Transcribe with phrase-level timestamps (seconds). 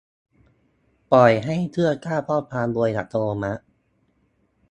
[1.11, 3.63] ปล่อยให้เครื่องสร้างข้อความโดยอัตโนมัติ